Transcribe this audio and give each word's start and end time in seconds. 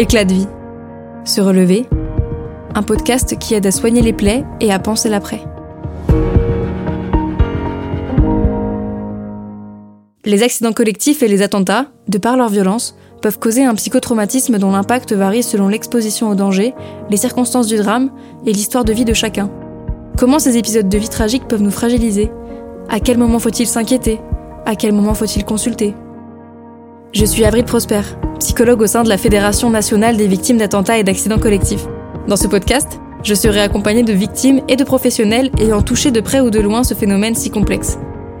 Éclat 0.00 0.24
de 0.24 0.32
vie. 0.32 0.46
Se 1.24 1.40
relever. 1.40 1.84
Un 2.76 2.84
podcast 2.84 3.36
qui 3.36 3.54
aide 3.54 3.66
à 3.66 3.72
soigner 3.72 4.00
les 4.00 4.12
plaies 4.12 4.44
et 4.60 4.72
à 4.72 4.78
penser 4.78 5.08
l'après. 5.08 5.40
Les 10.24 10.44
accidents 10.44 10.72
collectifs 10.72 11.24
et 11.24 11.26
les 11.26 11.42
attentats, 11.42 11.86
de 12.06 12.18
par 12.18 12.36
leur 12.36 12.48
violence, 12.48 12.96
peuvent 13.22 13.40
causer 13.40 13.64
un 13.64 13.74
psychotraumatisme 13.74 14.58
dont 14.58 14.70
l'impact 14.70 15.14
varie 15.14 15.42
selon 15.42 15.66
l'exposition 15.66 16.28
au 16.28 16.36
danger, 16.36 16.74
les 17.10 17.16
circonstances 17.16 17.66
du 17.66 17.76
drame 17.76 18.12
et 18.46 18.52
l'histoire 18.52 18.84
de 18.84 18.92
vie 18.92 19.04
de 19.04 19.14
chacun. 19.14 19.50
Comment 20.16 20.38
ces 20.38 20.56
épisodes 20.56 20.88
de 20.88 20.98
vie 20.98 21.08
tragiques 21.08 21.48
peuvent 21.48 21.60
nous 21.60 21.72
fragiliser? 21.72 22.30
À 22.88 23.00
quel 23.00 23.18
moment 23.18 23.40
faut-il 23.40 23.66
s'inquiéter? 23.66 24.20
À 24.64 24.76
quel 24.76 24.92
moment 24.92 25.14
faut-il 25.14 25.44
consulter? 25.44 25.96
Je 27.12 27.24
suis 27.24 27.44
Avril 27.44 27.64
Prosper, 27.64 28.02
psychologue 28.38 28.82
au 28.82 28.86
sein 28.86 29.02
de 29.02 29.08
la 29.08 29.18
Fédération 29.18 29.70
nationale 29.70 30.16
des 30.16 30.26
victimes 30.26 30.58
d'attentats 30.58 30.98
et 30.98 31.04
d'accidents 31.04 31.38
collectifs. 31.38 31.86
Dans 32.28 32.36
ce 32.36 32.46
podcast, 32.46 33.00
je 33.22 33.34
serai 33.34 33.60
accompagnée 33.60 34.02
de 34.02 34.12
victimes 34.12 34.60
et 34.68 34.76
de 34.76 34.84
professionnels 34.84 35.50
ayant 35.58 35.82
touché 35.82 36.10
de 36.10 36.20
près 36.20 36.40
ou 36.40 36.50
de 36.50 36.60
loin 36.60 36.84
ce 36.84 36.94
phénomène 36.94 37.34
si 37.34 37.50
complexe. 37.50 37.98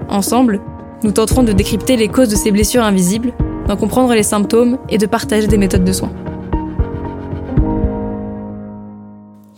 Ensemble, 0.08 0.60
nous 1.02 1.12
tenterons 1.12 1.42
de 1.42 1.52
décrypter 1.52 1.96
les 1.96 2.08
causes 2.08 2.28
de 2.28 2.36
ces 2.36 2.50
blessures 2.50 2.82
invisibles, 2.82 3.32
d'en 3.66 3.76
comprendre 3.76 4.14
les 4.14 4.22
symptômes 4.22 4.78
et 4.88 4.98
de 4.98 5.06
partager 5.06 5.46
des 5.46 5.58
méthodes 5.58 5.84
de 5.84 5.92
soins. 5.92 6.12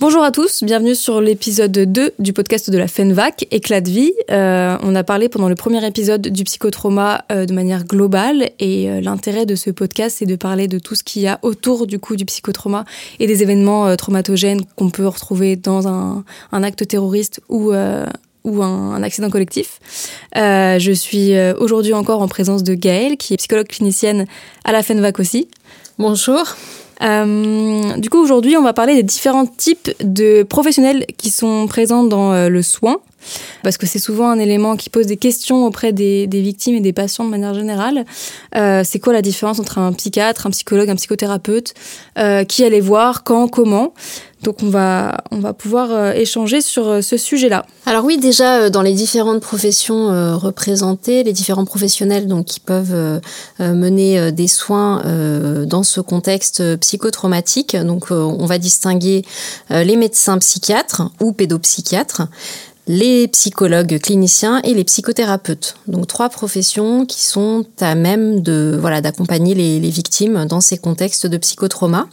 Bonjour 0.01 0.25
à 0.25 0.31
tous, 0.31 0.65
bienvenue 0.65 0.95
sur 0.95 1.21
l'épisode 1.21 1.73
2 1.73 2.15
du 2.19 2.33
podcast 2.33 2.71
de 2.71 2.79
la 2.79 2.89
FENVAC, 2.89 3.47
Éclat 3.51 3.83
de 3.83 3.91
vie. 3.91 4.15
Euh, 4.31 4.79
on 4.81 4.95
a 4.95 5.05
parlé 5.05 5.29
pendant 5.29 5.51
le 5.51 5.55
premier 5.55 5.87
épisode 5.87 6.23
du 6.23 6.43
psychotrauma 6.45 7.27
euh, 7.31 7.45
de 7.45 7.53
manière 7.53 7.85
globale 7.85 8.49
et 8.59 8.89
euh, 8.89 9.03
l'intérêt 9.03 9.45
de 9.45 9.55
ce 9.55 9.69
podcast 9.69 10.17
c'est 10.19 10.25
de 10.25 10.37
parler 10.37 10.69
de 10.69 10.79
tout 10.79 10.95
ce 10.95 11.05
qu'il 11.05 11.21
y 11.21 11.27
a 11.27 11.39
autour 11.43 11.87
du 11.87 11.99
coup 11.99 12.17
du 12.17 12.25
psychotrauma 12.25 12.87
et 13.19 13.27
des 13.27 13.43
événements 13.43 13.95
traumatogènes 13.95 14.63
qu'on 14.75 14.89
peut 14.89 15.07
retrouver 15.07 15.57
dans 15.57 15.87
un, 15.87 16.25
acte 16.51 16.89
terroriste 16.89 17.43
ou 17.51 17.75
ou 18.45 18.63
un, 18.63 19.03
accident 19.03 19.29
collectif. 19.29 19.81
je 20.35 20.93
suis 20.95 21.39
aujourd'hui 21.59 21.93
encore 21.93 22.23
en 22.23 22.29
présence 22.29 22.63
de 22.63 22.73
Gaëlle, 22.73 23.19
qui 23.19 23.35
est 23.35 23.37
psychologue 23.37 23.69
clinicienne 23.69 24.25
à 24.65 24.73
la 24.73 24.83
FENVAC 24.83 25.21
aussi. 25.21 25.49
Bonjour. 25.99 26.57
Euh, 27.03 27.97
du 27.97 28.11
coup, 28.11 28.19
aujourd'hui, 28.19 28.57
on 28.57 28.63
va 28.63 28.73
parler 28.73 28.95
des 28.95 29.03
différents 29.03 29.47
types 29.47 29.91
de 30.01 30.43
professionnels 30.43 31.07
qui 31.17 31.31
sont 31.31 31.67
présents 31.67 32.05
dans 32.05 32.33
euh, 32.33 32.49
le 32.49 32.63
soin, 32.63 33.01
parce 33.63 33.77
que 33.77 33.87
c'est 33.87 33.99
souvent 33.99 34.31
un 34.31 34.39
élément 34.39 34.77
qui 34.77 34.91
pose 34.91 35.07
des 35.07 35.17
questions 35.17 35.67
auprès 35.67 35.93
des, 35.93 36.27
victimes 36.31 36.77
et 36.77 36.81
des 36.81 36.93
patients 36.93 37.25
de 37.25 37.31
manière 37.31 37.55
générale. 37.55 38.05
Euh, 38.57 38.83
c'est 38.85 38.99
quoi 38.99 39.13
la 39.13 39.23
différence 39.23 39.59
entre 39.59 39.79
un 39.79 39.93
psychiatre, 39.93 40.47
un 40.47 40.51
psychologue, 40.51 40.91
un 40.91 40.97
psychothérapeute 40.97 41.75
Qui 42.49 42.65
aller 42.65 42.81
voir 42.81 43.25
Quand 43.25 43.49
Comment? 43.49 43.93
Donc 44.43 44.63
on 44.63 44.71
va, 44.71 45.19
on 45.31 45.39
va 45.39 45.53
pouvoir 45.53 45.91
euh, 45.91 46.13
échanger 46.13 46.63
sur 46.63 46.89
euh, 46.89 47.01
ce 47.03 47.19
sujet-là. 47.19 47.67
Alors 47.85 48.05
oui, 48.05 48.17
déjà 48.17 48.63
euh, 48.63 48.71
dans 48.71 48.81
les 48.81 48.95
différentes 48.95 49.41
professions 49.41 49.91
représentées, 50.39 51.25
les 51.25 51.33
différents 51.33 51.65
professionnels 51.65 52.27
donc 52.27 52.47
qui 52.47 52.61
peuvent 52.61 53.21
mener 53.59 54.33
des 54.33 54.49
soins 54.49 55.03
dans 55.67 55.83
ce 55.83 56.01
contexte 56.01 56.77
psychotraumatique. 56.77 57.77
Donc 57.77 58.11
on 58.11 58.47
va 58.47 58.59
distinguer 58.59 59.25
les 59.71 59.97
médecins 59.97 60.39
psychiatres 60.39 61.11
ou 61.21 61.33
pédopsychiatres 61.33 62.23
les 62.91 63.29
psychologues 63.29 64.01
cliniciens 64.01 64.61
et 64.65 64.75
les 64.75 64.83
psychothérapeutes. 64.83 65.77
Donc 65.87 66.09
trois 66.09 66.29
professions 66.29 67.07
qui 67.07 67.23
sont 67.23 67.65
à 67.79 67.95
même 67.95 68.41
de 68.41 68.77
voilà 68.81 69.01
d'accompagner 69.01 69.55
les, 69.55 69.91
victimes 69.91 70.45
dans 70.47 70.61
ces 70.61 70.77
contextes 70.77 71.29
de 71.29 71.37
psychotrauma. 71.37 72.09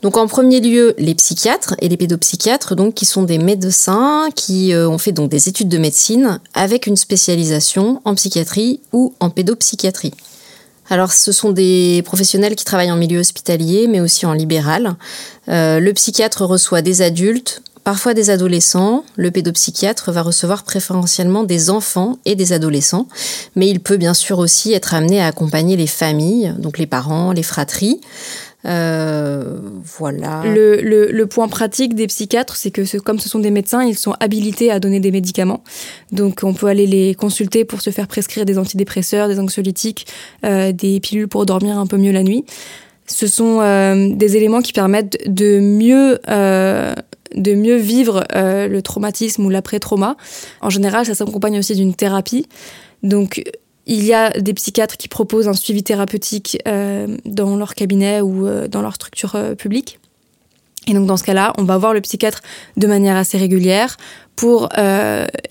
Donc 0.00 0.16
en 0.16 0.26
premier 0.26 0.60
lieu, 0.60 0.94
les 0.96 1.14
psychiatres 1.14 1.74
et 1.80 1.90
les 1.90 1.98
pédopsychiatres, 1.98 2.74
donc 2.76 2.94
qui 2.94 3.04
sont 3.04 3.24
des 3.24 3.36
médecins 3.36 4.30
qui 4.34 4.72
euh, 4.72 4.88
ont 4.88 4.96
fait 4.96 5.12
donc 5.12 5.30
des 5.30 5.50
études 5.50 5.68
de 5.68 5.78
médecine 5.78 6.40
avec 6.54 6.86
une 6.86 6.96
spécialisation 6.96 8.00
en 8.06 8.14
psychiatrie 8.14 8.80
ou 8.94 9.12
en 9.20 9.28
pédopsychiatrie. 9.28 10.14
Alors, 10.88 11.12
ce 11.12 11.32
sont 11.32 11.52
des 11.52 12.02
professionnels 12.06 12.56
qui 12.56 12.64
travaillent 12.64 12.92
en 12.92 12.96
milieu 12.96 13.20
hospitalier, 13.20 13.86
mais 13.86 14.00
aussi 14.00 14.26
en 14.26 14.32
libéral. 14.32 14.96
Euh, 15.48 15.80
le 15.80 15.92
psychiatre 15.94 16.44
reçoit 16.44 16.82
des 16.82 17.00
adultes, 17.00 17.62
parfois 17.84 18.14
des 18.14 18.30
adolescents. 18.30 19.04
Le 19.16 19.30
pédopsychiatre 19.30 20.10
va 20.10 20.22
recevoir 20.22 20.64
préférentiellement 20.64 21.44
des 21.44 21.70
enfants 21.70 22.18
et 22.24 22.34
des 22.34 22.52
adolescents, 22.52 23.06
mais 23.54 23.68
il 23.68 23.80
peut 23.80 23.96
bien 23.96 24.14
sûr 24.14 24.38
aussi 24.38 24.72
être 24.72 24.94
amené 24.94 25.20
à 25.20 25.26
accompagner 25.26 25.76
les 25.76 25.86
familles, 25.86 26.54
donc 26.58 26.78
les 26.78 26.86
parents, 26.86 27.32
les 27.32 27.42
fratries. 27.42 28.00
Euh, 28.66 29.58
voilà. 29.98 30.42
Le, 30.44 30.80
le, 30.80 31.12
le, 31.12 31.26
point 31.26 31.48
pratique 31.48 31.94
des 31.94 32.06
psychiatres, 32.06 32.56
c'est 32.56 32.70
que 32.70 32.98
comme 32.98 33.18
ce 33.18 33.28
sont 33.28 33.38
des 33.38 33.50
médecins, 33.50 33.84
ils 33.84 33.98
sont 33.98 34.14
habilités 34.20 34.70
à 34.70 34.80
donner 34.80 35.00
des 35.00 35.10
médicaments. 35.10 35.62
Donc 36.12 36.40
on 36.42 36.54
peut 36.54 36.68
aller 36.68 36.86
les 36.86 37.14
consulter 37.14 37.66
pour 37.66 37.82
se 37.82 37.90
faire 37.90 38.08
prescrire 38.08 38.46
des 38.46 38.56
antidépresseurs, 38.56 39.28
des 39.28 39.38
anxiolytiques, 39.38 40.06
euh, 40.46 40.72
des 40.72 40.98
pilules 41.00 41.28
pour 41.28 41.44
dormir 41.44 41.78
un 41.78 41.86
peu 41.86 41.98
mieux 41.98 42.12
la 42.12 42.22
nuit. 42.22 42.46
Ce 43.06 43.26
sont 43.26 43.60
euh, 43.60 44.14
des 44.14 44.36
éléments 44.36 44.62
qui 44.62 44.72
permettent 44.72 45.18
de 45.26 45.60
mieux 45.60 46.18
euh, 46.28 46.94
de 47.34 47.54
mieux 47.54 47.76
vivre 47.76 48.24
euh, 48.34 48.68
le 48.68 48.82
traumatisme 48.82 49.44
ou 49.44 49.50
l'après-trauma. 49.50 50.16
En 50.60 50.70
général, 50.70 51.06
ça 51.06 51.14
s'accompagne 51.14 51.58
aussi 51.58 51.74
d'une 51.74 51.94
thérapie. 51.94 52.46
Donc 53.02 53.42
il 53.86 54.04
y 54.04 54.14
a 54.14 54.30
des 54.30 54.54
psychiatres 54.54 54.96
qui 54.96 55.08
proposent 55.08 55.48
un 55.48 55.52
suivi 55.52 55.82
thérapeutique 55.82 56.58
euh, 56.66 57.16
dans 57.26 57.56
leur 57.56 57.74
cabinet 57.74 58.20
ou 58.20 58.46
euh, 58.46 58.68
dans 58.68 58.82
leur 58.82 58.94
structure 58.94 59.36
publique. 59.58 59.98
Et 60.86 60.94
donc 60.94 61.06
dans 61.06 61.16
ce 61.16 61.24
cas-là, 61.24 61.52
on 61.58 61.64
va 61.64 61.78
voir 61.78 61.94
le 61.94 62.00
psychiatre 62.00 62.42
de 62.76 62.86
manière 62.86 63.16
assez 63.16 63.38
régulière 63.38 63.96
pour 64.36 64.68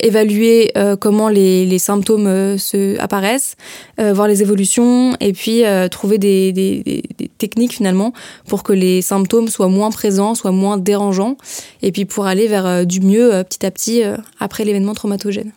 évaluer 0.00 0.70
comment 1.00 1.30
les, 1.30 1.78
symptômes 1.78 2.58
se 2.58 3.00
apparaissent, 3.00 3.56
voir 3.98 4.28
les 4.28 4.42
évolutions 4.42 5.16
et 5.20 5.32
puis 5.32 5.62
trouver 5.90 6.18
des, 6.18 6.52
des, 6.52 7.02
techniques 7.38 7.72
finalement 7.72 8.12
pour 8.46 8.62
que 8.62 8.74
les 8.74 9.00
symptômes 9.00 9.48
soient 9.48 9.68
moins 9.68 9.90
présents, 9.90 10.34
soient 10.34 10.52
moins 10.52 10.76
dérangeants 10.76 11.38
et 11.80 11.92
puis 11.92 12.04
pour 12.04 12.26
aller 12.26 12.46
vers 12.46 12.84
du 12.84 13.00
mieux 13.00 13.42
petit 13.48 13.64
à 13.64 13.70
petit 13.70 14.02
après 14.38 14.64
l'événement 14.64 14.92
traumatogène. 14.92 15.52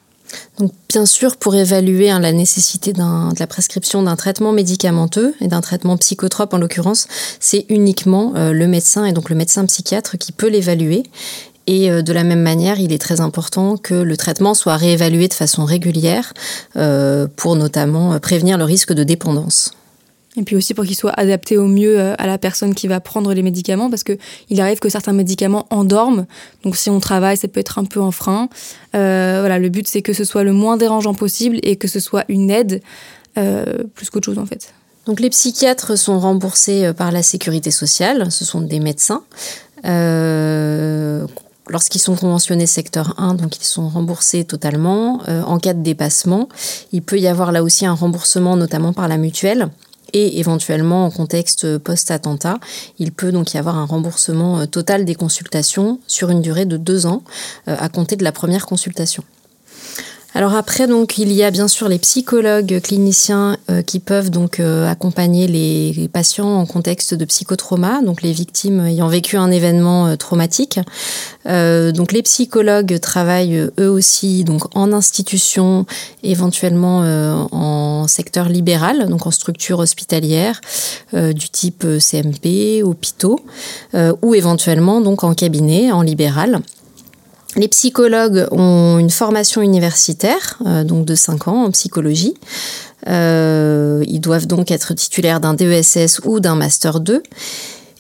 Donc, 0.60 0.72
bien 0.90 1.06
sûr, 1.06 1.38
pour 1.38 1.56
évaluer 1.56 2.10
hein, 2.10 2.20
la 2.20 2.32
nécessité 2.32 2.94
de 2.94 3.00
la 3.40 3.48
prescription 3.48 4.02
d'un 4.04 4.16
traitement 4.16 4.52
médicamenteux 4.52 5.36
et 5.42 5.48
d'un 5.48 5.62
traitement 5.62 5.98
psychotrope 5.98 6.54
en 6.54 6.58
l'occurrence, 6.58 7.08
c'est 7.40 7.66
uniquement 7.70 8.34
euh, 8.36 8.52
le 8.54 8.68
médecin 8.68 9.06
et 9.06 9.14
donc 9.14 9.30
le 9.30 9.36
médecin 9.36 9.66
psychiatre 9.66 10.18
qui 10.18 10.32
peut 10.32 10.50
l'évaluer. 10.50 11.04
Et 11.68 11.92
euh, 11.92 12.02
de 12.02 12.14
la 12.14 12.24
même 12.24 12.42
manière, 12.42 12.80
il 12.80 12.92
est 12.92 13.02
très 13.02 13.22
important 13.22 13.78
que 13.78 13.94
le 13.94 14.18
traitement 14.18 14.54
soit 14.54 14.78
réévalué 14.78 15.28
de 15.28 15.34
façon 15.34 15.66
régulière 15.66 16.34
euh, 16.76 17.28
pour 17.36 17.56
notamment 17.56 18.20
prévenir 18.20 18.58
le 18.58 18.64
risque 18.64 18.94
de 18.94 19.04
dépendance. 19.04 19.74
Et 20.38 20.44
puis 20.44 20.56
aussi 20.56 20.74
pour 20.76 20.86
qu'il 20.86 20.96
soit 20.96 21.14
adapté 21.20 21.58
au 21.58 21.66
mieux 21.66 22.00
euh, 22.00 22.14
à 22.18 22.28
la 22.28 22.38
personne 22.38 22.76
qui 22.76 22.88
va 22.88 23.00
prendre 23.00 23.34
les 23.34 23.42
médicaments, 23.42 23.90
parce 23.90 24.04
que 24.04 24.18
il 24.50 24.62
arrive 24.62 24.78
que 24.80 24.88
certains 24.88 25.14
médicaments 25.14 25.66
endorment. 25.72 26.28
Donc 26.64 26.78
si 26.78 26.92
on 26.92 27.00
travaille, 27.00 27.38
ça 27.38 27.48
peut 27.48 27.60
être 27.60 27.80
un 27.80 27.86
peu 27.86 28.02
un 28.02 28.12
frein. 28.12 28.48
Euh, 28.96 29.40
voilà, 29.40 29.58
le 29.58 29.70
but 29.70 29.88
c'est 29.88 30.04
que 30.04 30.14
ce 30.14 30.24
soit 30.24 30.44
le 30.44 30.54
moins 30.54 30.78
dérangeant 30.78 31.16
possible 31.16 31.58
et 31.64 31.76
que 31.76 31.88
ce 31.88 32.00
soit 32.00 32.24
une 32.30 32.52
aide 32.52 32.82
euh, 33.38 33.84
plus 33.96 34.12
qu'autre 34.12 34.26
chose 34.26 34.38
en 34.38 34.46
fait. 34.46 34.74
Donc 35.08 35.20
les 35.20 35.32
psychiatres 35.32 35.98
sont 35.98 36.20
remboursés 36.20 36.92
par 36.96 37.12
la 37.12 37.24
sécurité 37.24 37.72
sociale, 37.72 38.32
ce 38.32 38.46
sont 38.46 38.62
des 38.62 38.80
médecins. 38.80 39.24
Lorsqu'ils 41.70 42.00
sont 42.00 42.16
conventionnés 42.16 42.66
secteur 42.66 43.16
1, 43.18 43.34
donc 43.34 43.58
ils 43.58 43.66
sont 43.66 43.90
remboursés 43.90 44.44
totalement. 44.44 45.22
en 45.28 45.60
cas 45.60 45.74
de 45.74 45.82
dépassement, 45.82 46.48
il 46.92 47.02
peut 47.02 47.20
y 47.20 47.28
avoir 47.28 47.52
là 47.52 47.64
aussi 47.64 47.86
un 47.86 47.94
remboursement, 47.94 48.56
notamment 48.58 48.94
par 48.94 49.08
la 49.08 49.18
mutuelle 49.18 49.70
et 50.14 50.40
éventuellement 50.40 51.06
en 51.06 51.12
contexte 51.12 51.78
post-attentat, 51.78 52.60
il 53.00 53.12
peut 53.12 53.32
donc 53.32 53.54
y 53.54 53.58
avoir 53.58 53.78
un 53.78 53.86
remboursement 53.86 54.60
euh, 54.60 54.66
total 54.66 55.06
des 55.06 55.16
consultations 55.16 56.00
sur 56.08 56.30
une 56.30 56.42
durée 56.42 56.66
de 56.66 56.78
deux 56.78 57.06
ans 57.06 57.24
euh, 57.68 57.76
à 57.80 57.90
compter 57.90 58.16
de 58.16 58.24
la 58.24 58.32
première 58.32 58.66
consultation. 58.66 59.24
Alors 60.36 60.54
après, 60.54 60.86
donc, 60.86 61.18
il 61.18 61.32
y 61.32 61.42
a 61.42 61.50
bien 61.50 61.68
sûr 61.68 61.90
les 61.90 61.98
psychologues 61.98 62.80
cliniciens 62.82 63.58
euh, 63.72 63.82
qui 63.82 64.00
peuvent 64.00 64.30
donc 64.30 64.60
accompagner 64.60 65.48
les, 65.48 66.08
patients 66.10 66.60
en 66.60 66.66
contexte 66.68 67.16
de 67.16 67.26
psychotrauma, 67.26 68.02
donc 68.04 68.22
les 68.22 68.34
victimes 68.34 68.86
ayant 68.86 69.08
vécu 69.08 69.38
un 69.38 69.50
événement 69.50 70.16
traumatique. 70.16 70.80
donc 71.46 72.12
les 72.12 72.22
psychologues 72.22 73.00
travaillent 73.00 73.70
eux 73.80 73.90
aussi 73.90 74.44
donc 74.44 74.76
en 74.76 74.94
institution, 74.94 75.86
éventuellement 76.24 77.00
en 77.52 77.87
secteur 78.08 78.50
libéral, 78.50 79.08
donc 79.08 79.28
en 79.28 79.32
structure 79.32 79.80
hospitalière 79.80 80.62
du 81.14 81.50
type 81.50 81.86
CMP, 82.00 82.84
hôpitaux, 82.84 83.40
ou 84.22 84.36
éventuellement 84.36 85.02
donc 85.02 85.24
en 85.24 85.34
cabinet, 85.34 85.92
en 85.92 86.02
libéral. 86.02 86.62
Les 87.58 87.68
psychologues 87.68 88.48
ont 88.52 89.00
une 89.00 89.10
formation 89.10 89.62
universitaire, 89.62 90.60
euh, 90.68 90.84
donc 90.84 91.06
de 91.06 91.16
5 91.16 91.48
ans 91.48 91.64
en 91.64 91.72
psychologie. 91.72 92.36
Euh, 93.08 94.04
ils 94.08 94.20
doivent 94.20 94.46
donc 94.46 94.70
être 94.70 94.94
titulaires 94.94 95.40
d'un 95.40 95.56
DESS 95.56 96.22
ou 96.26 96.40
d'un 96.40 96.56
Master 96.56 97.00
2. 97.00 97.24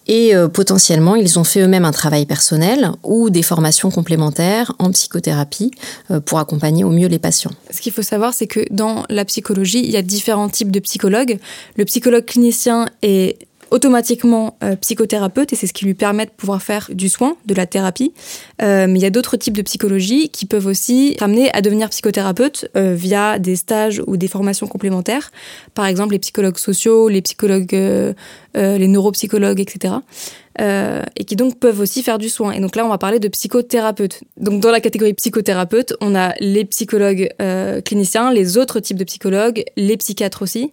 Et 0.07 0.35
euh, 0.35 0.47
potentiellement, 0.47 1.15
ils 1.15 1.37
ont 1.37 1.43
fait 1.43 1.61
eux-mêmes 1.61 1.85
un 1.85 1.91
travail 1.91 2.25
personnel 2.25 2.91
ou 3.03 3.29
des 3.29 3.43
formations 3.43 3.91
complémentaires 3.91 4.73
en 4.79 4.91
psychothérapie 4.91 5.71
euh, 6.11 6.19
pour 6.19 6.39
accompagner 6.39 6.83
au 6.83 6.89
mieux 6.89 7.07
les 7.07 7.19
patients. 7.19 7.51
Ce 7.71 7.81
qu'il 7.81 7.91
faut 7.91 8.01
savoir, 8.01 8.33
c'est 8.33 8.47
que 8.47 8.61
dans 8.71 9.03
la 9.09 9.25
psychologie, 9.25 9.79
il 9.83 9.91
y 9.91 9.97
a 9.97 10.01
différents 10.01 10.49
types 10.49 10.71
de 10.71 10.79
psychologues. 10.79 11.39
Le 11.75 11.85
psychologue 11.85 12.25
clinicien 12.25 12.87
est 13.01 13.46
automatiquement 13.71 14.57
euh, 14.63 14.75
psychothérapeute 14.75 15.53
et 15.53 15.55
c'est 15.55 15.67
ce 15.67 15.73
qui 15.73 15.85
lui 15.85 15.93
permet 15.93 16.25
de 16.25 16.31
pouvoir 16.31 16.61
faire 16.61 16.89
du 16.93 17.09
soin, 17.09 17.35
de 17.45 17.53
la 17.53 17.65
thérapie. 17.65 18.13
Euh, 18.61 18.87
mais 18.87 18.99
il 18.99 19.01
y 19.01 19.05
a 19.05 19.09
d'autres 19.09 19.37
types 19.37 19.55
de 19.55 19.61
psychologie 19.61 20.29
qui 20.29 20.45
peuvent 20.45 20.65
aussi 20.65 21.17
amener 21.19 21.51
à 21.53 21.61
devenir 21.61 21.89
psychothérapeute 21.89 22.69
euh, 22.75 22.93
via 22.95 23.39
des 23.39 23.55
stages 23.55 24.01
ou 24.07 24.17
des 24.17 24.27
formations 24.27 24.67
complémentaires. 24.67 25.31
Par 25.73 25.85
exemple, 25.85 26.13
les 26.13 26.19
psychologues 26.19 26.57
sociaux, 26.57 27.09
les 27.09 27.21
psychologues, 27.21 28.15
les 28.55 28.87
neuropsychologues, 28.87 29.59
etc. 29.59 29.93
et 30.59 31.25
qui 31.25 31.35
donc 31.35 31.59
peuvent 31.59 31.79
aussi 31.79 32.01
faire 32.01 32.17
du 32.17 32.29
soin. 32.29 32.51
Et 32.51 32.59
donc 32.59 32.75
là, 32.75 32.85
on 32.85 32.89
va 32.89 32.97
parler 32.97 33.19
de 33.19 33.27
psychothérapeute. 33.27 34.21
Donc 34.37 34.61
dans 34.61 34.71
la 34.71 34.79
catégorie 34.79 35.13
psychothérapeute, 35.13 35.93
on 36.01 36.15
a 36.15 36.33
les 36.39 36.65
psychologues 36.65 37.29
cliniciens, 37.85 38.33
les 38.33 38.57
autres 38.57 38.79
types 38.79 38.97
de 38.97 39.03
psychologues, 39.03 39.63
les 39.75 39.97
psychiatres 39.97 40.41
aussi, 40.41 40.71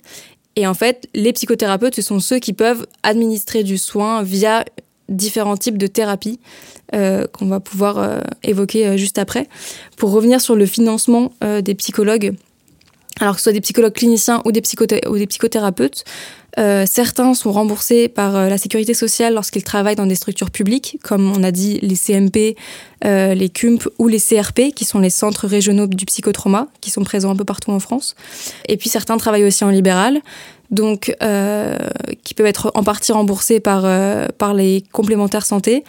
et 0.57 0.67
en 0.67 0.75
fait, 0.75 1.09
les 1.15 1.33
psychothérapeutes, 1.33 1.97
ce 1.97 2.03
sont 2.03 2.21
ceux 2.21 2.39
qui 2.39 2.53
peuvent 2.53 2.87
administrer 3.03 3.65
du 3.65 3.79
soin 3.79 4.23
via 4.23 4.65
différents 5.09 5.57
types 5.57 5.79
de 5.79 5.87
thérapies 5.87 6.41
euh, 6.95 7.27
qu'on 7.27 7.47
va 7.47 7.61
pouvoir 7.61 7.99
euh, 7.99 8.21
évoquer 8.43 8.87
euh, 8.87 8.97
juste 8.97 9.19
après. 9.19 9.49
Pour 9.97 10.13
revenir 10.13 10.41
sur 10.41 10.55
le 10.55 10.67
financement 10.67 11.33
des 11.41 11.75
psychologues, 11.75 12.35
alors 13.21 13.35
que 13.35 13.41
ce 13.41 13.45
soit 13.45 13.53
des 13.53 13.61
psychologues 13.61 13.93
cliniciens 13.93 14.43
ou 14.45 14.53
des, 14.53 14.63
ou 15.09 15.17
des 15.17 15.27
psychothérapeutes, 15.27 16.05
euh, 16.59 16.85
certains 16.89 17.35
sont 17.35 17.51
remboursés 17.51 18.09
par 18.09 18.37
euh, 18.37 18.49
la 18.49 18.59
sécurité 18.59 18.95
sociale 18.95 19.35
lorsqu'ils 19.35 19.65
travaillent 19.65 19.97
dans 19.97 20.07
des 20.07 20.15
structures 20.15 20.51
publiques, 20.51 20.99
comme 21.03 21.33
on 21.37 21.43
a 21.43 21.51
dit 21.51 21.81
les 21.83 21.97
CMP, 21.97 22.57
euh, 23.05 23.35
les 23.35 23.49
CUMP 23.49 23.89
ou 23.99 24.07
les 24.07 24.21
CRP, 24.21 24.73
qui 24.75 24.85
sont 24.85 25.01
les 25.01 25.11
centres 25.11 25.49
régionaux 25.49 25.87
du 25.87 26.05
psychotrauma, 26.05 26.69
qui 26.81 26.91
sont 26.91 27.03
présents 27.03 27.31
un 27.31 27.37
peu 27.37 27.45
partout 27.45 27.73
en 27.73 27.81
France. 27.81 28.15
Et 28.69 28.77
puis 28.77 28.89
certains 28.89 29.17
travaillent 29.17 29.45
aussi 29.45 29.65
en 29.65 29.71
libéral, 29.71 30.21
donc 30.71 31.15
qui 32.25 32.35
peuvent 32.35 32.47
être 32.47 32.73
en 32.75 32.83
partie 32.83 33.13
remboursés 33.13 33.61
par, 33.61 33.83
par 34.39 34.55
les 34.55 34.83
complémentaires 34.93 35.45
santé 35.45 35.85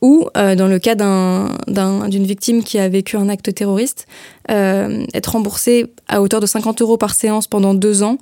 ou 0.00 0.28
euh, 0.36 0.54
dans 0.54 0.68
le 0.68 0.78
cas 0.78 0.94
d'une 0.94 2.24
victime 2.24 2.62
qui 2.62 2.78
a 2.78 2.88
vécu 2.88 3.16
un 3.16 3.28
acte 3.28 3.52
terroriste, 3.54 4.06
euh, 4.50 5.04
être 5.14 5.32
remboursé 5.32 5.92
à 6.08 6.22
hauteur 6.22 6.40
de 6.40 6.46
50 6.46 6.80
euros 6.82 6.96
par 6.96 7.14
séance 7.14 7.46
pendant 7.46 7.74
deux 7.74 8.02
ans 8.02 8.18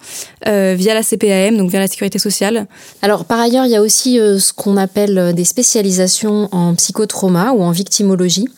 euh, 0.46 0.74
via 0.76 0.94
la 0.94 1.02
CPAM, 1.02 1.56
donc 1.56 1.70
via 1.70 1.80
la 1.80 1.88
sécurité 1.88 2.18
sociale. 2.18 2.66
Alors 3.02 3.24
par 3.24 3.40
ailleurs, 3.40 3.66
il 3.66 3.72
y 3.72 3.76
a 3.76 3.82
aussi 3.82 4.16
ce 4.16 4.52
qu'on 4.52 4.76
appelle 4.76 5.34
des 5.34 5.44
spécialisations 5.44 6.48
en 6.52 6.74
psychotrauma 6.74 7.52
ou 7.52 7.62
en 7.62 7.70
victimologie. 7.70 8.48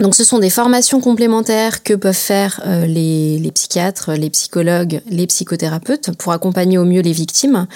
Donc 0.00 0.16
ce 0.16 0.24
sont 0.24 0.40
des 0.40 0.50
formations 0.50 1.00
complémentaires 1.00 1.84
que 1.84 1.94
peuvent 1.94 2.14
faire 2.14 2.60
euh, 2.66 2.84
les, 2.84 3.50
psychiatres, 3.54 4.12
les 4.12 4.28
psychologues, 4.28 5.00
les 5.08 5.26
psychothérapeutes 5.28 6.10
pour 6.16 6.32
accompagner 6.32 6.78
au 6.78 6.84
mieux 6.84 7.00
les 7.00 7.12
victimes. 7.12 7.68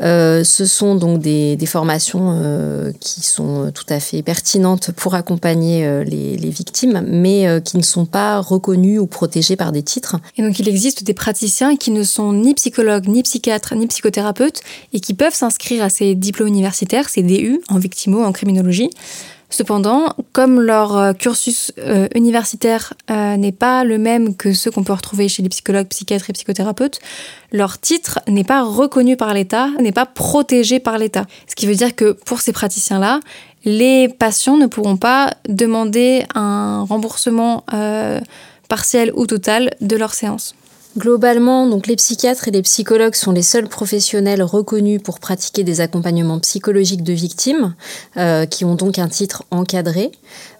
Euh, 0.00 0.42
ce 0.42 0.64
sont 0.64 0.94
donc 0.94 1.20
des, 1.20 1.58
formations 1.66 2.40
euh, 2.42 2.92
qui 3.00 3.20
sont 3.20 3.72
tout 3.74 3.84
à 3.88 4.00
fait 4.00 4.22
pertinentes 4.22 4.92
pour 4.92 5.14
accompagner 5.14 5.84
euh, 5.84 6.04
les, 6.04 6.36
les, 6.36 6.50
victimes, 6.50 7.04
mais 7.06 7.60
qui 7.64 7.76
ne 7.76 7.82
sont 7.82 8.06
pas 8.06 8.40
reconnues 8.40 8.98
ou 8.98 9.06
protégées 9.06 9.56
par 9.56 9.72
des 9.72 9.82
titres. 9.82 10.16
Et 10.38 10.42
donc 10.42 10.58
il 10.58 10.68
existe 10.68 11.04
des 11.04 11.12
praticiens 11.12 11.76
qui 11.76 11.90
ne 11.90 12.04
sont 12.04 12.32
ni 12.32 12.54
psychologues, 12.54 13.08
ni 13.08 13.22
psychiatres, 13.22 13.74
ni 13.74 13.86
psychothérapeutes 13.86 14.60
et 14.92 15.00
qui 15.00 15.12
peuvent 15.12 15.34
s'inscrire 15.34 15.82
à 15.82 15.90
ces 15.90 16.14
diplômes 16.14 16.48
universitaires, 16.48 17.08
ces 17.08 17.22
DU 17.22 17.60
en 17.68 17.78
victimo, 17.78 18.22
en 18.22 18.32
criminologie. 18.32 18.90
Cependant, 19.48 20.08
comme 20.32 20.60
leur 20.60 20.96
euh, 20.96 21.12
cursus 21.12 21.72
euh, 21.78 22.08
universitaire 22.16 22.94
euh, 23.10 23.36
n'est 23.36 23.52
pas 23.52 23.84
le 23.84 23.96
même 23.96 24.34
que 24.34 24.52
ceux 24.52 24.72
qu'on 24.72 24.82
peut 24.82 24.92
retrouver 24.92 25.28
chez 25.28 25.42
les 25.42 25.48
psychologues, 25.48 25.86
psychiatres 25.86 26.28
et 26.30 26.32
psychothérapeutes, 26.32 26.98
leur 27.52 27.78
titre 27.78 28.18
n'est 28.26 28.44
pas 28.44 28.64
reconnu 28.64 29.16
par 29.16 29.32
l'État, 29.34 29.68
n'est 29.80 29.92
pas 29.92 30.06
protégé 30.06 30.80
par 30.80 30.98
l'État. 30.98 31.26
Ce 31.46 31.54
qui 31.54 31.66
veut 31.66 31.76
dire 31.76 31.94
que 31.94 32.12
pour 32.12 32.40
ces 32.40 32.52
praticiens-là, 32.52 33.20
les 33.64 34.08
patients 34.08 34.56
ne 34.56 34.66
pourront 34.66 34.96
pas 34.96 35.34
demander 35.48 36.24
un 36.34 36.82
remboursement 36.82 37.64
partiel 38.68 39.10
ou 39.14 39.26
total 39.26 39.70
de 39.80 39.96
leur 39.96 40.14
séance. 40.14 40.54
Globalement, 40.96 41.68
donc 41.68 41.88
les 41.88 41.96
psychiatres 41.96 42.48
et 42.48 42.50
les 42.50 42.62
psychologues 42.62 43.14
sont 43.14 43.32
les 43.32 43.42
seuls 43.42 43.68
professionnels 43.68 44.42
reconnus 44.42 45.02
pour 45.02 45.20
pratiquer 45.20 45.62
des 45.62 45.82
accompagnements 45.82 46.38
psychologiques 46.38 47.02
de 47.02 47.12
victimes, 47.12 47.74
euh, 48.16 48.46
qui 48.46 48.64
ont 48.64 48.76
donc 48.76 48.98
un 48.98 49.08
titre 49.08 49.44
encadré. 49.50 50.10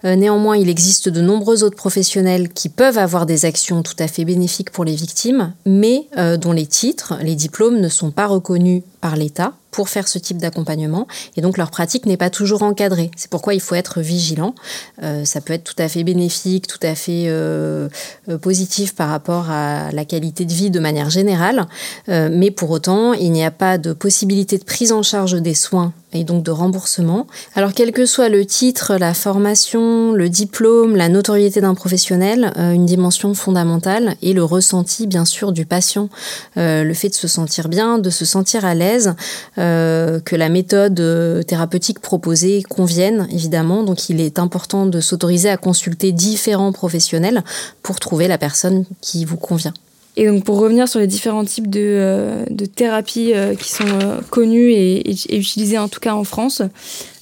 Euh, 0.05 0.15
néanmoins, 0.15 0.55
il 0.55 0.69
existe 0.69 1.09
de 1.09 1.21
nombreux 1.21 1.63
autres 1.63 1.75
professionnels 1.75 2.49
qui 2.49 2.69
peuvent 2.69 2.99
avoir 2.99 3.25
des 3.25 3.45
actions 3.45 3.81
tout 3.81 3.95
à 3.97 4.07
fait 4.07 4.25
bénéfiques 4.25 4.69
pour 4.69 4.85
les 4.85 4.95
victimes, 4.95 5.53
mais 5.65 6.07
euh, 6.17 6.37
dont 6.37 6.51
les 6.51 6.67
titres, 6.67 7.15
les 7.23 7.35
diplômes 7.35 7.79
ne 7.79 7.89
sont 7.89 8.11
pas 8.11 8.27
reconnus 8.27 8.83
par 9.01 9.15
l'État 9.15 9.53
pour 9.77 9.89
faire 9.89 10.07
ce 10.07 10.17
type 10.17 10.39
d'accompagnement 10.39 11.05
et 11.35 11.41
donc 11.41 11.55
leur 11.55 11.69
pratique 11.69 12.07
n'est 12.07 12.17
pas 12.17 12.31
toujours 12.31 12.63
encadrée. 12.63 13.11
C'est 13.15 13.29
pourquoi 13.29 13.53
il 13.53 13.61
faut 13.61 13.75
être 13.75 14.01
vigilant. 14.01 14.55
Euh, 15.03 15.23
ça 15.23 15.39
peut 15.39 15.53
être 15.53 15.63
tout 15.63 15.75
à 15.77 15.87
fait 15.87 16.03
bénéfique, 16.03 16.65
tout 16.65 16.79
à 16.81 16.95
fait 16.95 17.25
euh, 17.27 17.87
euh, 18.27 18.39
positif 18.39 18.95
par 18.95 19.09
rapport 19.09 19.51
à 19.51 19.91
la 19.91 20.03
qualité 20.03 20.45
de 20.45 20.51
vie 20.51 20.71
de 20.71 20.79
manière 20.79 21.11
générale, 21.11 21.67
mais 22.07 22.49
pour 22.49 22.71
autant, 22.71 23.13
il 23.13 23.31
n'y 23.31 23.43
a 23.43 23.51
pas 23.51 23.77
de 23.77 23.93
possibilité 23.93 24.57
de 24.57 24.63
prise 24.63 24.91
en 24.91 25.03
charge 25.03 25.39
des 25.39 25.53
soins 25.53 25.93
et 26.19 26.23
donc 26.23 26.43
de 26.43 26.51
remboursement. 26.51 27.27
Alors 27.55 27.73
quel 27.73 27.91
que 27.91 28.05
soit 28.05 28.29
le 28.29 28.45
titre, 28.45 28.95
la 28.97 29.13
formation, 29.13 30.11
le 30.11 30.29
diplôme, 30.29 30.95
la 30.95 31.09
notoriété 31.09 31.61
d'un 31.61 31.75
professionnel, 31.75 32.51
euh, 32.57 32.71
une 32.71 32.85
dimension 32.85 33.33
fondamentale 33.33 34.15
est 34.21 34.33
le 34.33 34.43
ressenti 34.43 35.07
bien 35.07 35.25
sûr 35.25 35.51
du 35.51 35.65
patient, 35.65 36.09
euh, 36.57 36.83
le 36.83 36.93
fait 36.93 37.09
de 37.09 37.13
se 37.13 37.27
sentir 37.27 37.69
bien, 37.69 37.99
de 37.99 38.09
se 38.09 38.25
sentir 38.25 38.65
à 38.65 38.73
l'aise, 38.73 39.15
euh, 39.57 40.19
que 40.19 40.35
la 40.35 40.49
méthode 40.49 41.45
thérapeutique 41.45 41.99
proposée 41.99 42.63
convienne 42.63 43.27
évidemment. 43.31 43.83
Donc 43.83 44.09
il 44.09 44.21
est 44.21 44.39
important 44.39 44.85
de 44.85 44.99
s'autoriser 45.01 45.49
à 45.49 45.57
consulter 45.57 46.11
différents 46.11 46.71
professionnels 46.71 47.43
pour 47.83 47.99
trouver 47.99 48.27
la 48.27 48.37
personne 48.37 48.85
qui 49.01 49.25
vous 49.25 49.37
convient. 49.37 49.73
Et 50.19 50.25
donc 50.25 50.43
pour 50.43 50.57
revenir 50.57 50.89
sur 50.89 50.99
les 50.99 51.05
différents 51.05 51.45
types 51.45 51.69
de, 51.69 51.79
euh, 51.79 52.45
thérapies 52.75 53.33
euh, 53.35 53.53
qui 53.53 53.71
sont 53.71 53.85
euh, 53.85 54.19
connues 54.31 54.71
et, 54.71 55.11
et, 55.11 55.37
utilisées 55.37 55.77
en 55.77 55.87
tout 55.87 55.99
cas 55.99 56.15
en 56.15 56.23
France, 56.23 56.63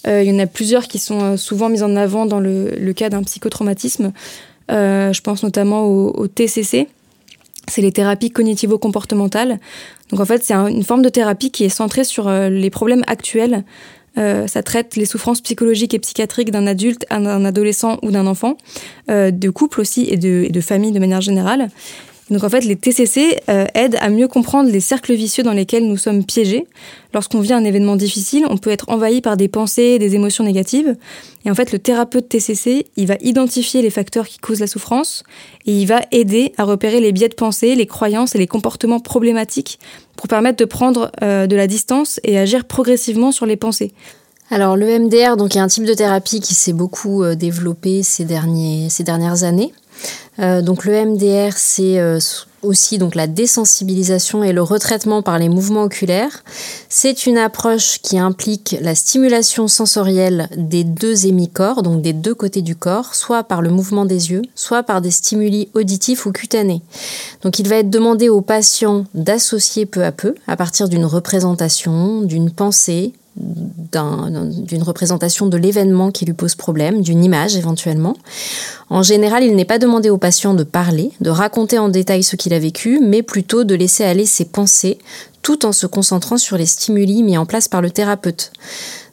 il 0.08 0.24
y 0.24 0.32
en 0.32 0.38
a 0.38 0.46
plusieurs 0.46 0.88
qui 0.88 1.00
sont 1.00 1.36
souvent 1.36 1.68
mises 1.68 1.82
en 1.82 1.96
avant 1.96 2.28
dans 2.28 2.40
le, 2.40 2.94
cas 2.96 3.10
d'un 3.10 3.24
psychotraumatisme. 3.24 4.14
je 4.70 5.22
pense 5.22 5.42
notamment 5.42 5.86
au, 5.86 6.28
TCC, 6.28 6.88
c'est 7.68 7.82
les 7.82 7.92
thérapies 7.92 8.30
cognitivo-comportementales. 8.30 9.58
Donc 10.12 10.20
en 10.20 10.26
fait 10.26 10.44
c'est 10.44 10.54
une 10.54 10.84
forme 10.84 11.02
de 11.02 11.10
thérapie 11.10 11.50
qui 11.50 11.64
est 11.64 11.70
centrée 11.70 12.04
sur 12.04 12.30
les 12.30 12.70
problèmes 12.70 13.04
actuels. 13.08 13.64
ça 14.16 14.62
traite 14.62 14.96
les 14.96 15.06
souffrances 15.06 15.42
psychologiques 15.42 15.96
et 15.96 16.00
psychiatriques 16.00 16.52
d'un 16.52 16.68
adulte, 16.68 17.08
d'un 17.10 17.44
adolescent 17.44 17.98
ou 18.04 18.12
d'un 18.12 18.28
enfant, 18.28 18.58
de 19.08 19.50
couple 19.50 19.82
aussi 19.82 20.08
et 20.08 20.18
de 20.18 20.62
famille 20.62 20.92
de 20.92 21.00
manière 21.00 21.22
générale. 21.22 21.70
Donc 22.32 22.44
en 22.44 22.50
fait, 22.50 22.62
les 22.62 22.76
TCC 22.76 23.40
euh, 23.50 23.66
aident 23.76 23.98
à 24.00 24.10
mieux 24.10 24.28
comprendre 24.28 24.70
les 24.72 24.80
cercles 24.80 25.14
vicieux 25.14 25.44
dans 25.44 25.54
lesquels 25.54 25.88
nous 25.88 25.98
sommes 25.98 26.24
piégés. 26.24 26.66
Lorsqu'on 27.14 27.40
vit 27.40 27.54
un 27.54 27.64
événement 27.64 27.96
difficile, 27.96 28.46
on 28.50 28.58
peut 28.58 28.72
être 28.72 28.90
envahi 28.90 29.22
par 29.22 29.38
des 29.38 29.48
pensées, 29.48 30.00
des 30.00 30.16
émotions 30.16 30.44
négatives. 30.44 30.96
Et 31.46 31.52
en 31.52 31.56
fait, 31.56 31.72
le 31.72 31.78
thérapeute 31.78 32.28
TCC, 32.28 32.88
il 32.96 33.06
va 33.06 33.16
identifier 33.22 33.84
les 33.84 33.92
facteurs 33.92 34.28
qui 34.28 34.40
causent 34.40 34.60
la 34.60 34.68
souffrance 34.68 35.24
et 35.68 35.72
il 35.72 35.86
va 35.86 36.02
aider 36.12 36.54
à 36.58 36.64
repérer 36.64 37.00
les 37.00 37.12
biais 37.12 37.30
de 37.30 37.36
pensée, 37.36 37.76
les 37.76 37.86
croyances 37.86 38.34
et 38.34 38.40
les 38.40 38.48
comportements 38.48 39.00
problématiques 39.00 39.80
pour 40.16 40.28
permettre 40.28 40.58
de 40.58 40.66
prendre 40.66 41.12
euh, 41.22 41.46
de 41.46 41.56
la 41.56 41.68
distance 41.68 42.20
et 42.24 42.40
agir 42.40 42.66
progressivement 42.66 43.32
sur 43.32 43.46
les 43.46 43.56
pensées. 43.56 43.94
Alors 44.50 44.78
le 44.78 45.00
MDR, 45.00 45.38
donc, 45.38 45.56
est 45.56 45.60
un 45.60 45.68
type 45.68 45.86
de 45.86 45.94
thérapie 45.94 46.40
qui 46.40 46.54
s'est 46.54 46.74
beaucoup 46.74 47.24
euh, 47.24 47.36
développé 47.36 48.04
ces, 48.04 48.26
derniers, 48.26 48.90
ces 48.90 49.04
dernières 49.04 49.44
années. 49.44 49.74
Euh, 50.40 50.62
donc 50.62 50.86
le 50.86 51.06
MDR, 51.06 51.54
c'est 51.56 52.00
euh, 52.00 52.20
aussi 52.62 52.98
donc 52.98 53.16
la 53.16 53.28
désensibilisation 53.28 54.44
et 54.44 54.52
le 54.52 54.62
retraitement 54.62 55.22
par 55.22 55.40
les 55.40 55.50
mouvements 55.50 55.84
oculaires. 55.84 56.44
C'est 56.90 57.26
une 57.26 57.38
approche 57.38 58.00
qui 58.02 58.20
implique 58.20 58.76
la 58.82 58.96
stimulation 58.96 59.68
sensorielle 59.68 60.50
des 60.58 60.84
deux 60.84 61.26
hémicorps, 61.26 61.84
donc 61.84 62.02
des 62.02 62.14
deux 62.14 62.36
côtés 62.36 62.62
du 62.62 62.76
corps, 62.76 63.16
soit 63.16 63.44
par 63.44 63.62
le 63.62 63.70
mouvement 63.70 64.06
des 64.06 64.32
yeux, 64.32 64.42
soit 64.56 64.84
par 64.84 65.02
des 65.02 65.12
stimuli 65.12 65.70
auditifs 65.74 66.26
ou 66.26 66.32
cutanés. 66.32 66.82
Donc 67.44 67.60
il 67.60 67.68
va 67.68 67.78
être 67.78 67.90
demandé 67.90 68.30
aux 68.30 68.42
patients 68.42 69.06
d'associer 69.14 69.86
peu 69.86 70.04
à 70.04 70.12
peu, 70.12 70.36
à 70.48 70.58
partir 70.58 70.90
d'une 70.90 71.06
représentation, 71.06 72.22
d'une 72.22 72.52
pensée, 72.52 73.14
d'une 73.38 74.84
représentation 74.84 75.48
de 75.48 75.58
l'événement 75.58 76.12
qui 76.12 76.26
lui 76.26 76.34
pose 76.34 76.56
problème, 76.56 77.02
d'une 77.02 77.24
image 77.24 77.56
éventuellement. 77.56 78.16
En 78.90 79.04
général, 79.04 79.44
il 79.44 79.56
n'est 79.56 79.66
pas 79.66 79.80
demandé 79.80 80.10
au 80.10 80.18
patient 80.18 80.54
de 80.54 80.64
parler, 80.64 81.12
de 81.20 81.30
raconter 81.30 81.78
en 81.78 81.90
détail 81.90 82.24
ce 82.24 82.36
qu'il 82.36 82.54
a 82.54 82.60
vécu, 82.60 83.00
mais 83.02 83.24
plutôt 83.24 83.64
de 83.64 83.76
laisser 83.76 84.04
aller 84.04 84.26
ses 84.26 84.46
pensées 84.46 84.98
tout 85.42 85.66
en 85.66 85.72
se 85.72 85.86
concentrant 85.86 86.38
sur 86.38 86.58
les 86.58 86.66
stimuli 86.66 87.24
mis 87.24 87.38
en 87.38 87.46
place 87.46 87.68
par 87.68 87.82
le 87.82 87.92
thérapeute. 87.92 88.52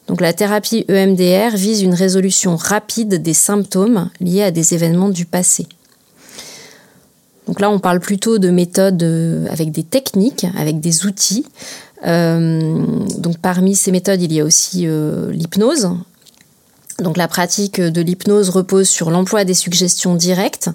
Donc 0.07 0.21
la 0.21 0.33
thérapie 0.33 0.85
EMDR 0.88 1.57
vise 1.57 1.83
une 1.83 1.95
résolution 1.95 2.57
rapide 2.57 3.23
des 3.23 3.35
symptômes 3.35 4.09
liés 4.21 4.43
à 4.43 4.50
des 4.50 4.75
événements 4.75 5.11
du 5.11 5.26
passé. 5.26 5.67
Donc 7.47 7.61
là, 7.61 7.71
on 7.71 7.79
parle 7.79 8.00
plutôt 8.00 8.38
de 8.38 8.50
méthodes 8.50 9.02
euh, 9.02 9.47
avec 9.50 9.73
des 9.73 9.83
techniques, 9.83 10.47
avec 10.57 10.81
des 10.81 11.07
outils. 11.07 11.45
Euh, 12.06 12.87
donc 13.18 13.38
parmi 13.38 13.75
ces 13.75 13.92
méthodes, 13.92 14.23
il 14.23 14.32
y 14.32 14.40
a 14.40 14.44
aussi 14.44 14.87
euh, 14.87 15.30
l'hypnose. 15.30 15.90
Donc 16.99 17.16
la 17.16 17.26
pratique 17.26 17.80
de 17.80 18.00
l'hypnose 18.00 18.50
repose 18.50 18.88
sur 18.88 19.11
l'emploi 19.11 19.44
des 19.44 19.54
suggestions 19.54 20.14
directes. 20.14 20.68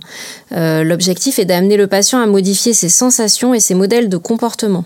L'objectif 0.52 1.40
est 1.40 1.46
d'amener 1.46 1.78
le 1.78 1.88
patient 1.88 2.20
à 2.20 2.26
modifier 2.26 2.74
ses 2.74 2.90
sensations 2.90 3.54
et 3.54 3.60
ses 3.60 3.76
modèles 3.76 4.10
de 4.10 4.18
comportement. 4.18 4.84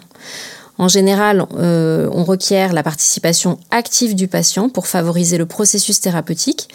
En 0.77 0.87
général, 0.87 1.45
euh, 1.57 2.09
on 2.11 2.23
requiert 2.23 2.73
la 2.73 2.83
participation 2.83 3.59
active 3.69 4.15
du 4.15 4.27
patient 4.27 4.69
pour 4.69 4.87
favoriser 4.87 5.37
le 5.37 5.45
processus 5.45 6.01
thérapeutique. 6.01 6.69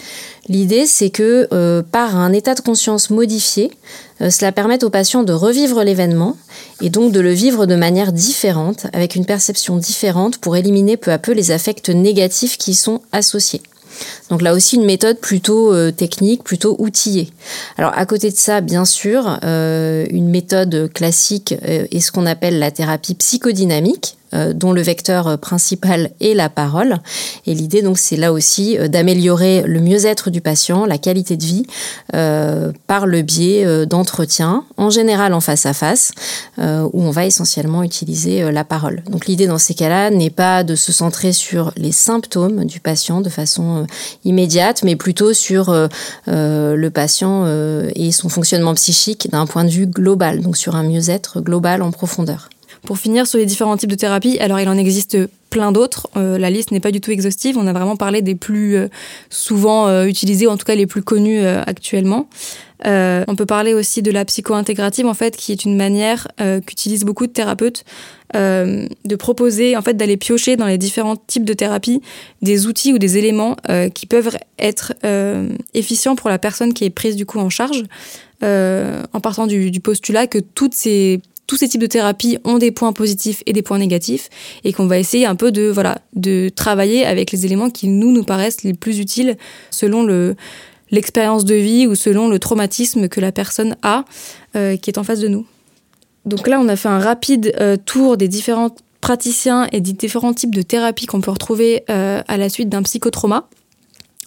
L'idée, 0.48 0.86
c'est 0.86 1.10
que 1.10 1.48
euh, 1.52 1.82
par 1.82 2.16
un 2.16 2.32
état 2.32 2.54
de 2.54 2.60
conscience 2.60 3.10
modifié, 3.10 3.72
euh, 4.20 4.30
cela 4.30 4.52
permet 4.52 4.84
au 4.84 4.90
patient 4.90 5.22
de 5.22 5.32
revivre 5.32 5.82
l'événement 5.82 6.36
et 6.80 6.90
donc 6.90 7.12
de 7.12 7.20
le 7.20 7.32
vivre 7.32 7.66
de 7.66 7.74
manière 7.74 8.12
différente, 8.12 8.86
avec 8.92 9.16
une 9.16 9.26
perception 9.26 9.76
différente 9.76 10.38
pour 10.38 10.56
éliminer 10.56 10.96
peu 10.96 11.10
à 11.10 11.18
peu 11.18 11.32
les 11.32 11.50
affects 11.50 11.88
négatifs 11.88 12.58
qui 12.58 12.72
y 12.72 12.74
sont 12.74 13.00
associés. 13.12 13.62
Donc 14.30 14.42
là 14.42 14.54
aussi 14.54 14.76
une 14.76 14.84
méthode 14.84 15.18
plutôt 15.18 15.72
euh, 15.72 15.90
technique, 15.90 16.42
plutôt 16.42 16.76
outillée. 16.78 17.30
Alors 17.76 17.92
à 17.94 18.06
côté 18.06 18.30
de 18.30 18.36
ça, 18.36 18.60
bien 18.60 18.84
sûr, 18.84 19.38
euh, 19.44 20.06
une 20.10 20.28
méthode 20.28 20.90
classique 20.92 21.54
euh, 21.64 21.86
est 21.90 22.00
ce 22.00 22.12
qu'on 22.12 22.26
appelle 22.26 22.58
la 22.58 22.70
thérapie 22.70 23.14
psychodynamique. 23.14 24.15
Euh, 24.34 24.52
dont 24.52 24.72
le 24.72 24.82
vecteur 24.82 25.38
principal 25.38 26.10
est 26.20 26.34
la 26.34 26.48
parole. 26.48 26.96
Et 27.46 27.54
l'idée, 27.54 27.80
donc, 27.80 27.96
c'est 27.96 28.16
là 28.16 28.32
aussi 28.32 28.76
euh, 28.76 28.88
d'améliorer 28.88 29.62
le 29.62 29.80
mieux-être 29.80 30.30
du 30.30 30.40
patient, 30.40 30.84
la 30.84 30.98
qualité 30.98 31.36
de 31.36 31.44
vie, 31.44 31.64
euh, 32.14 32.72
par 32.88 33.06
le 33.06 33.22
biais 33.22 33.86
d'entretiens, 33.86 34.64
en 34.76 34.90
général 34.90 35.32
en 35.32 35.40
face 35.40 35.64
à 35.66 35.72
face, 35.72 36.12
où 36.58 37.02
on 37.02 37.10
va 37.10 37.26
essentiellement 37.26 37.82
utiliser 37.82 38.50
la 38.50 38.64
parole. 38.64 39.02
Donc, 39.08 39.26
l'idée 39.26 39.46
dans 39.46 39.58
ces 39.58 39.74
cas-là 39.74 40.10
n'est 40.10 40.30
pas 40.30 40.64
de 40.64 40.74
se 40.74 40.92
centrer 40.92 41.32
sur 41.32 41.72
les 41.76 41.92
symptômes 41.92 42.64
du 42.64 42.80
patient 42.80 43.20
de 43.20 43.28
façon 43.28 43.86
immédiate, 44.24 44.82
mais 44.82 44.96
plutôt 44.96 45.32
sur 45.32 45.74
le 46.26 46.88
patient 46.88 47.46
et 47.94 48.12
son 48.12 48.28
fonctionnement 48.28 48.74
psychique 48.74 49.28
d'un 49.30 49.46
point 49.46 49.64
de 49.64 49.70
vue 49.70 49.86
global, 49.86 50.40
donc 50.40 50.56
sur 50.56 50.76
un 50.76 50.82
mieux-être 50.82 51.40
global 51.40 51.82
en 51.82 51.90
profondeur. 51.90 52.48
Pour 52.86 52.98
finir 52.98 53.26
sur 53.26 53.38
les 53.38 53.46
différents 53.46 53.76
types 53.76 53.90
de 53.90 53.96
thérapies, 53.96 54.38
alors 54.38 54.60
il 54.60 54.68
en 54.68 54.78
existe 54.78 55.18
plein 55.50 55.72
d'autres. 55.72 56.08
Euh, 56.16 56.38
la 56.38 56.50
liste 56.50 56.70
n'est 56.70 56.80
pas 56.80 56.92
du 56.92 57.00
tout 57.00 57.10
exhaustive. 57.10 57.58
On 57.58 57.66
a 57.66 57.72
vraiment 57.72 57.96
parlé 57.96 58.22
des 58.22 58.36
plus 58.36 58.76
euh, 58.76 58.86
souvent 59.28 59.88
euh, 59.88 60.04
utilisés, 60.04 60.46
ou 60.46 60.50
en 60.50 60.56
tout 60.56 60.64
cas 60.64 60.76
les 60.76 60.86
plus 60.86 61.02
connus 61.02 61.44
actuellement. 61.44 62.28
on 62.84 63.34
peut 63.36 63.46
parler 63.46 63.74
aussi 63.74 64.02
de 64.02 64.12
la 64.12 64.24
psycho-intégrative, 64.24 65.06
en 65.06 65.14
fait, 65.14 65.36
qui 65.36 65.50
est 65.50 65.64
une 65.64 65.76
manière 65.76 66.28
qu'utilisent 66.64 67.04
beaucoup 67.04 67.26
de 67.26 67.32
thérapeutes 67.32 67.84
de 68.34 69.16
proposer, 69.16 69.76
en 69.76 69.82
fait, 69.82 69.94
d'aller 69.94 70.16
piocher 70.16 70.56
dans 70.56 70.66
les 70.66 70.78
différents 70.78 71.16
types 71.16 71.44
de 71.44 71.54
thérapies 71.54 72.02
des 72.42 72.66
outils 72.66 72.92
ou 72.92 72.98
des 72.98 73.18
éléments 73.18 73.56
qui 73.94 74.06
peuvent 74.06 74.36
être 74.58 74.92
efficients 75.74 76.14
pour 76.14 76.30
la 76.30 76.38
personne 76.38 76.74
qui 76.74 76.84
est 76.84 76.90
prise 76.90 77.16
du 77.16 77.26
coup 77.26 77.40
en 77.40 77.50
charge, 77.50 77.82
en 78.42 79.20
partant 79.20 79.46
du 79.46 79.80
postulat 79.80 80.26
que 80.26 80.38
toutes 80.38 80.74
ces 80.74 81.20
tous 81.46 81.56
ces 81.56 81.68
types 81.68 81.80
de 81.80 81.86
thérapies 81.86 82.38
ont 82.44 82.58
des 82.58 82.70
points 82.70 82.92
positifs 82.92 83.42
et 83.46 83.52
des 83.52 83.62
points 83.62 83.78
négatifs 83.78 84.28
et 84.64 84.72
qu'on 84.72 84.86
va 84.86 84.98
essayer 84.98 85.26
un 85.26 85.36
peu 85.36 85.52
de 85.52 85.68
voilà 85.68 85.98
de 86.14 86.48
travailler 86.48 87.06
avec 87.06 87.32
les 87.32 87.46
éléments 87.46 87.70
qui 87.70 87.88
nous 87.88 88.12
nous 88.12 88.24
paraissent 88.24 88.62
les 88.62 88.74
plus 88.74 88.98
utiles 88.98 89.36
selon 89.70 90.02
le 90.02 90.36
l'expérience 90.90 91.44
de 91.44 91.54
vie 91.54 91.86
ou 91.86 91.94
selon 91.94 92.28
le 92.28 92.38
traumatisme 92.38 93.08
que 93.08 93.20
la 93.20 93.32
personne 93.32 93.76
a 93.82 94.04
euh, 94.54 94.76
qui 94.76 94.90
est 94.90 94.98
en 94.98 95.04
face 95.04 95.20
de 95.20 95.28
nous. 95.28 95.46
Donc 96.24 96.48
là, 96.48 96.60
on 96.60 96.68
a 96.68 96.76
fait 96.76 96.88
un 96.88 96.98
rapide 96.98 97.54
euh, 97.60 97.76
tour 97.76 98.16
des 98.16 98.28
différents 98.28 98.70
praticiens 99.00 99.68
et 99.72 99.80
des 99.80 99.92
différents 99.92 100.34
types 100.34 100.54
de 100.54 100.62
thérapies 100.62 101.06
qu'on 101.06 101.20
peut 101.20 101.30
retrouver 101.30 101.84
euh, 101.90 102.22
à 102.26 102.36
la 102.36 102.48
suite 102.48 102.68
d'un 102.68 102.82
psychotrauma. 102.82 103.48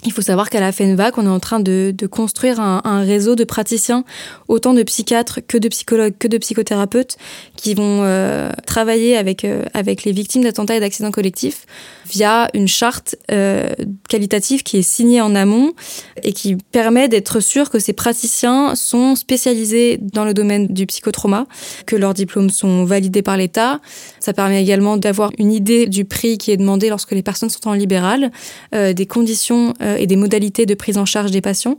Il 0.06 0.13
faut 0.13 0.22
savoir 0.22 0.50
qu'à 0.50 0.62
la 0.62 0.72
FENVAC, 0.72 1.18
on 1.18 1.25
est 1.25 1.29
en 1.29 1.41
train 1.41 1.60
de, 1.60 1.94
construire 2.10 2.62
un, 2.62 3.01
réseau 3.01 3.36
de 3.36 3.44
praticiens, 3.44 4.06
autant 4.48 4.74
de 4.74 4.82
psychiatres 4.84 5.41
que 5.46 5.58
de 5.58 5.68
psychologues, 5.68 6.13
que 6.18 6.29
de 6.29 6.38
psychothérapeutes, 6.38 7.18
qui 7.58 7.74
vont 7.74 8.03
euh, 8.03 8.50
travailler 8.65 9.18
avec, 9.18 9.44
euh, 9.44 9.63
avec 9.74 10.06
les 10.06 10.13
victimes 10.13 10.44
d'attentats 10.44 10.77
et 10.77 10.79
d'accidents 10.79 11.12
collectifs 11.12 11.65
via 12.10 12.48
une 12.53 12.68
charte 12.68 13.18
euh, 13.29 13.70
qualitative 14.08 14.63
qui 14.63 14.77
est 14.77 14.84
signée 14.84 15.22
en 15.22 15.36
amont 15.36 15.74
et 16.24 16.32
qui 16.32 16.56
permet 16.56 17.10
d'être 17.10 17.41
sûr 17.41 17.70
que 17.70 17.77
ces 17.77 17.94
praticiens 17.94 18.75
sont 18.75 19.15
spécialisés 19.15 20.00
dans 20.01 20.24
le 20.24 20.34
domaine 20.34 20.68
du 20.68 20.86
psychotrauma, 20.86 21.46
que 21.86 21.98
leurs 21.98 22.13
diplômes 22.13 22.50
sont 22.50 22.86
validés 22.86 23.22
par 23.22 23.36
l'État. 23.36 23.82
Ça 24.22 24.32
permet 24.32 24.62
également 24.62 24.96
d'avoir 24.96 25.32
une 25.38 25.51
idée 25.51 25.88
du 25.88 26.06
prix 26.06 26.38
qui 26.38 26.51
est 26.51 26.58
demandé 26.58 26.89
lorsque 26.89 27.12
les 27.12 27.22
personnes 27.22 27.50
sont 27.50 27.68
en 27.68 27.74
libéral, 27.74 28.32
des 28.72 29.06
conditions 29.06 29.74
euh, 29.89 29.96
et 29.98 30.08
des 30.08 30.15
modalités 30.15 30.65
de 30.65 30.74
prise 30.74 30.98
en 30.98 31.05
charge 31.05 31.31
des 31.31 31.41
patients. 31.41 31.77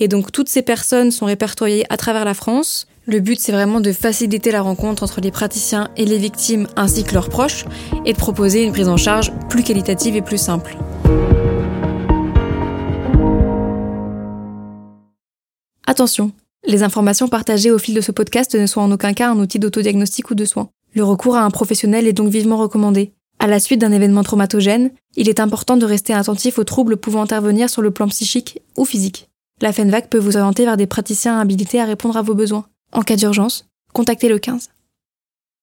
Et 0.00 0.08
donc 0.08 0.32
toutes 0.32 0.48
ces 0.48 0.62
personnes 0.62 1.10
sont 1.10 1.26
répertoriées 1.26 1.84
à 1.88 1.96
travers 1.96 2.24
la 2.24 2.34
France. 2.34 2.86
Le 3.06 3.18
but, 3.18 3.40
c'est 3.40 3.52
vraiment 3.52 3.80
de 3.80 3.92
faciliter 3.92 4.52
la 4.52 4.62
rencontre 4.62 5.02
entre 5.02 5.20
les 5.20 5.32
praticiens 5.32 5.88
et 5.96 6.04
les 6.04 6.18
victimes 6.18 6.68
ainsi 6.76 7.02
que 7.02 7.14
leurs 7.14 7.28
proches 7.28 7.64
et 8.04 8.12
de 8.12 8.18
proposer 8.18 8.62
une 8.62 8.72
prise 8.72 8.88
en 8.88 8.96
charge 8.96 9.32
plus 9.48 9.64
qualitative 9.64 10.14
et 10.14 10.22
plus 10.22 10.38
simple. 10.38 10.76
Attention, 15.86 16.30
les 16.64 16.84
informations 16.84 17.28
partagées 17.28 17.72
au 17.72 17.78
fil 17.78 17.94
de 17.94 18.00
ce 18.00 18.12
podcast 18.12 18.54
ne 18.54 18.66
sont 18.66 18.80
en 18.80 18.92
aucun 18.92 19.14
cas 19.14 19.30
un 19.30 19.38
outil 19.38 19.58
d'autodiagnostic 19.58 20.30
ou 20.30 20.34
de 20.36 20.44
soins. 20.44 20.68
Le 20.94 21.02
recours 21.02 21.36
à 21.36 21.42
un 21.42 21.50
professionnel 21.50 22.06
est 22.06 22.12
donc 22.12 22.28
vivement 22.28 22.56
recommandé. 22.56 23.12
À 23.42 23.48
la 23.48 23.58
suite 23.58 23.80
d'un 23.80 23.90
événement 23.90 24.22
traumatogène, 24.22 24.92
il 25.16 25.28
est 25.28 25.40
important 25.40 25.76
de 25.76 25.84
rester 25.84 26.14
attentif 26.14 26.60
aux 26.60 26.64
troubles 26.64 26.96
pouvant 26.96 27.22
intervenir 27.22 27.68
sur 27.68 27.82
le 27.82 27.90
plan 27.90 28.06
psychique 28.06 28.60
ou 28.76 28.84
physique. 28.84 29.30
La 29.60 29.72
FENVAC 29.72 30.08
peut 30.08 30.18
vous 30.18 30.36
orienter 30.36 30.64
vers 30.64 30.76
des 30.76 30.86
praticiens 30.86 31.40
habilités 31.40 31.80
à 31.80 31.84
répondre 31.84 32.16
à 32.16 32.22
vos 32.22 32.36
besoins. 32.36 32.66
En 32.92 33.02
cas 33.02 33.16
d'urgence, 33.16 33.66
contactez 33.92 34.28
le 34.28 34.38
15. 34.38 34.70